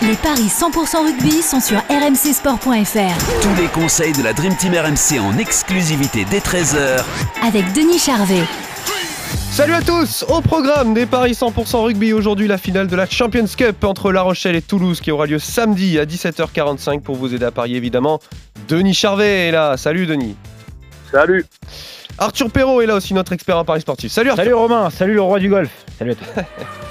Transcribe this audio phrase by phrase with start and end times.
[0.00, 3.42] Les paris 100% rugby sont sur rmcsport.fr.
[3.42, 7.02] Tous les conseils de la Dream Team RMC en exclusivité dès 13h
[7.44, 8.44] avec Denis Charvet.
[9.50, 13.48] Salut à tous Au programme des Paris 100% rugby, aujourd'hui la finale de la Champions
[13.56, 17.46] Cup entre La Rochelle et Toulouse qui aura lieu samedi à 17h45 pour vous aider
[17.46, 18.20] à parier évidemment.
[18.68, 20.36] Denis Charvet est là, salut Denis
[21.10, 21.44] Salut
[22.18, 24.12] Arthur Perrault est là aussi, notre expert en paris sportif.
[24.12, 26.40] Salut Arthur Salut Romain, salut le roi du golf Salut à tous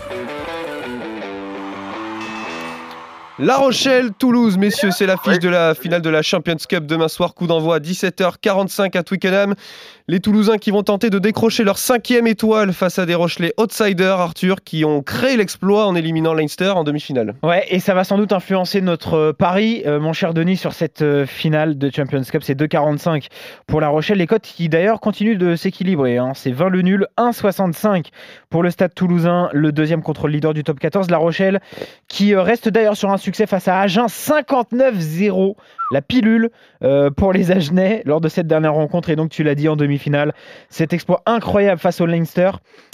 [3.39, 7.35] La Rochelle, Toulouse, messieurs, c'est l'affiche de la finale de la Champions Cup demain soir.
[7.35, 9.53] Coup d'envoi à 17h45 à Twickenham.
[10.07, 14.19] Les Toulousains qui vont tenter de décrocher leur cinquième étoile face à des Rochelais outsiders,
[14.19, 17.35] Arthur, qui ont créé l'exploit en éliminant Leinster en demi-finale.
[17.43, 20.73] Ouais, et ça va sans doute influencer notre euh, pari, euh, mon cher Denis, sur
[20.73, 22.41] cette euh, finale de Champions Cup.
[22.41, 23.27] C'est 2,45
[23.67, 24.17] pour La Rochelle.
[24.17, 26.17] Les cotes qui d'ailleurs continuent de s'équilibrer.
[26.17, 26.31] Hein.
[26.33, 28.05] C'est 20 le nul, 1,65
[28.49, 31.11] pour le Stade Toulousain, le deuxième contre le leader du top 14.
[31.11, 31.59] La Rochelle
[32.07, 35.55] qui reste d'ailleurs sur un succès face à Agen, 59-0
[35.91, 36.49] la pilule
[36.81, 39.09] euh, pour les Agenais lors de cette dernière rencontre.
[39.09, 40.33] Et donc, tu l'as dit en demi-finale,
[40.69, 42.51] cet exploit incroyable face au Leinster.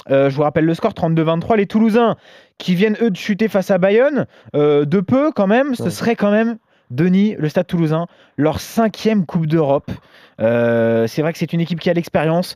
[0.10, 1.58] Euh, je vous rappelle le score 32-23.
[1.58, 2.16] Les Toulousains
[2.58, 6.16] qui viennent eux de chuter face à Bayonne, euh, de peu quand même, ce serait
[6.16, 6.58] quand même.
[6.90, 9.92] Denis, le Stade toulousain, leur cinquième Coupe d'Europe.
[10.40, 12.56] c'est vrai que c'est une équipe qui a l'expérience.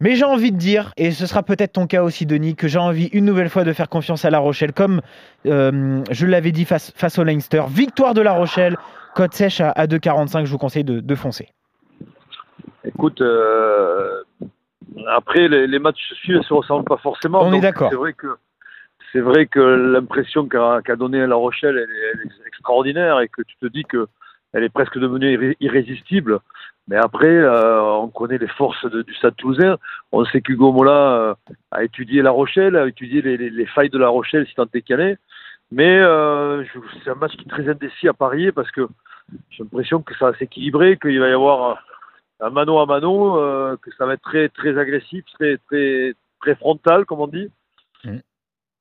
[0.00, 2.78] Mais j'ai envie de dire, et ce sera peut-être ton cas aussi, Denis, que j'ai
[2.78, 5.00] envie une nouvelle fois de faire confiance à La Rochelle, comme
[5.44, 7.62] je l'avais dit face, face, au Leinster.
[7.68, 8.76] Victoire de La Rochelle,
[9.16, 11.48] Code sèche à, 2,45, je vous conseille de, foncer.
[12.84, 14.22] Écoute, euh,
[15.08, 17.40] après, les, matchs suivent ne se ressemblent pas forcément.
[17.42, 17.88] On est d'accord.
[17.90, 18.36] C'est vrai que,
[19.12, 23.66] c'est vrai que l'impression qu'a, donnée La Rochelle, elle, est extraordinaire et que tu te
[23.66, 24.06] dis que
[24.52, 26.40] elle est presque devenue irrésistible.
[26.88, 29.76] Mais après, euh, on connaît les forces du Stade Toulousain.
[30.12, 31.34] On sait qu'Hugo Mola euh,
[31.72, 35.18] a étudié La Rochelle, a étudié les, failles de La Rochelle, si tant est qu'elle
[35.72, 35.98] Mais
[37.02, 38.86] c'est un match qui est très indécis à parier parce que
[39.50, 41.82] j'ai l'impression que ça va s'équilibrer, qu'il va y avoir
[42.40, 46.54] un mano à mano, euh, que ça va être très, très agressif, très, très, très
[46.54, 47.50] frontal, comme on dit.
[48.04, 48.18] Mm.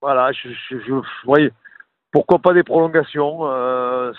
[0.01, 1.49] Voilà, je, je,
[2.11, 4.13] pourquoi pas des prolongations euh,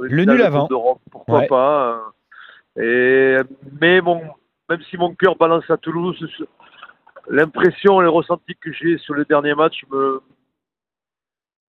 [0.00, 0.68] Le nul avant.
[1.10, 2.12] pourquoi pas.
[2.78, 3.46] Euh, et,
[3.80, 4.22] mais bon,
[4.68, 6.18] même si mon cœur balance à Toulouse,
[7.28, 10.20] l'impression, les ressentis que j'ai sur le dernier match me,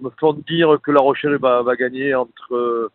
[0.00, 2.90] me font dire que La Rochelle va, va gagner entre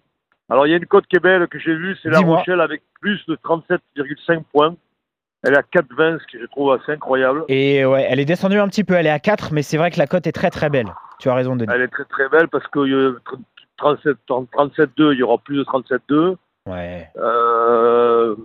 [0.52, 2.60] alors, il y a une cote qui est belle que j'ai vue, c'est La Rochelle
[2.60, 4.76] avec plus de 37,5 points.
[5.44, 7.46] Elle est à 4,20, ce que je trouve assez incroyable.
[7.48, 9.92] Et ouais, elle est descendue un petit peu, elle est à 4, mais c'est vrai
[9.92, 10.94] que la cote est très très belle.
[11.20, 11.74] Tu as raison de dire.
[11.74, 13.18] Elle est très très belle parce que
[13.80, 16.36] 37,2, il y aura plus de 37,2.
[16.68, 17.10] Ouais.
[17.18, 18.36] Euh,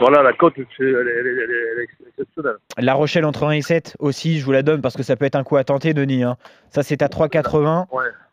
[0.00, 2.56] voilà, la cote, elle, est exceptionnelle.
[2.78, 5.26] La Rochelle entre 1 et 7 aussi, je vous la donne parce que ça peut
[5.26, 6.22] être un coup à tenter, Denis.
[6.22, 6.36] Hein.
[6.70, 7.86] Ça, c'est à 3,80.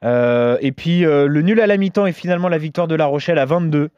[0.04, 3.06] Euh, et puis, euh, le nul à la mi-temps et finalement la victoire de La
[3.06, 3.90] Rochelle à 22.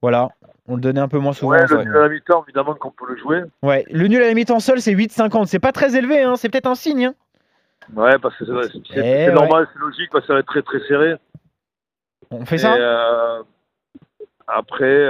[0.00, 0.30] Voilà,
[0.66, 1.52] on le donnait un peu moins souvent.
[1.52, 3.42] Ouais, le nul à la mi-temps, évidemment qu'on peut le jouer.
[3.62, 5.46] Ouais, le nul à la mi-temps seul, c'est 8,50.
[5.46, 6.34] C'est pas très élevé, hein.
[6.34, 7.06] c'est peut-être un signe.
[7.06, 7.14] Hein.
[7.94, 10.80] Ouais, parce que c'est eh normal, c'est logique, parce que ça va être très très
[10.88, 11.14] serré.
[12.30, 12.74] On fait ça?
[12.74, 13.42] Euh,
[14.54, 15.08] Après.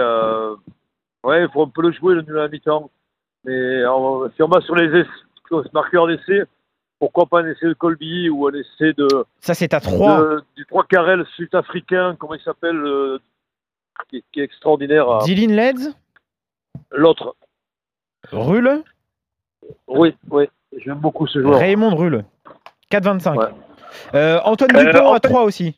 [1.25, 2.91] Ouais, il faut un peu le jouer le nul à la mi-temps.
[3.45, 3.83] Mais
[4.35, 5.05] si on va sur les
[5.73, 6.45] marqueurs d'essai,
[7.03, 9.09] pourquoi pas un essai de Colby ou un essai de.
[9.41, 10.41] Ça, c'est à 3.
[10.55, 13.19] du 3 carrel sud-africain, comment il s'appelle euh,
[14.09, 15.19] qui, est extraordinaire.
[15.25, 15.97] Dylan Leds
[16.93, 17.35] L'autre.
[18.31, 18.85] Rulle
[19.89, 20.49] Oui, oui.
[20.77, 21.59] J'aime beaucoup ce joueur.
[21.59, 22.25] Raymond Rulle.
[22.93, 23.53] 4,25.
[24.15, 25.77] Euh, Antoine Dupont à 3 aussi.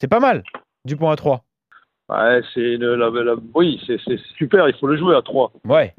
[0.00, 0.44] C'est pas mal.
[0.84, 1.42] Dupont à 3.
[2.08, 2.78] Ouais, c'est
[3.54, 5.52] oui, c'est super, il faut le jouer à 3.
[5.66, 5.94] Ouais.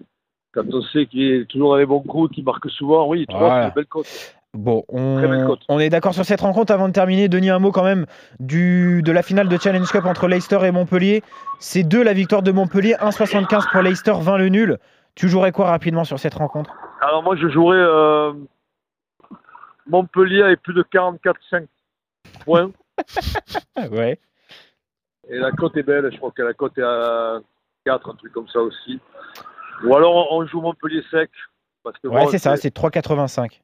[0.52, 3.50] Quand on sait qu'il est toujours dans les bons coups, qu'il marque souvent, oui, 3,
[3.50, 4.36] c'est une belle cote.
[4.56, 6.74] Bon, on, est d'accord sur cette rencontre.
[6.74, 8.08] Avant de terminer, Denis, un mot quand même
[8.40, 11.22] du, de la finale de Challenge Cup entre Leicester et Montpellier.
[11.60, 14.80] C'est deux la victoire de Montpellier, 1,75 pour Leicester, 20 le nul.
[15.14, 16.74] Tu jouerais quoi rapidement sur cette rencontre?
[17.02, 18.34] Alors moi, je jouerais euh,
[19.88, 21.68] Montpellier avec plus de 44,5
[22.44, 22.72] points.
[23.92, 24.18] ouais.
[25.30, 27.40] Et la cote est belle, je crois que la cote est à
[27.86, 29.00] 4, un truc comme ça aussi.
[29.84, 31.30] Ou alors on joue Montpellier sec.
[31.84, 33.62] Parce que ouais, c'est ça, c'est 3,85.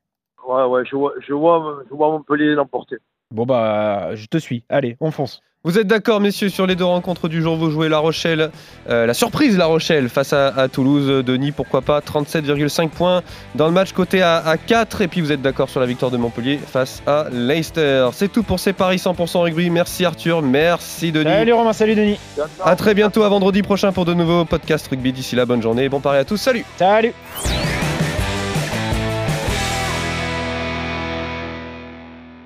[0.48, 2.98] Ouais, ouais, je vois, je vois, je vois Montpellier l'emporter.
[3.36, 4.64] Bon, bah, je te suis.
[4.70, 5.42] Allez, on fonce.
[5.66, 8.52] Vous êtes d'accord, messieurs, sur les deux rencontres du jour Vous jouez La Rochelle,
[8.88, 11.24] euh, la surprise La Rochelle face à, Toulouse.
[11.26, 13.24] Denis, pourquoi pas 37,5 points
[13.56, 15.02] dans le match côté à, 4.
[15.02, 18.08] Et puis vous êtes d'accord sur la victoire de Montpellier face à Leicester.
[18.14, 19.72] C'est tout pour ces paris 100% rugby.
[19.72, 21.32] Merci Arthur, merci Denis.
[21.32, 22.20] Salut Romain, salut Denis.
[22.64, 25.14] A très bientôt, à vendredi prochain pour de nouveaux podcasts rugby.
[25.14, 26.38] D'ici là, bonne journée et bon pari à tous.
[26.38, 26.64] Salut.
[26.78, 27.14] Salut.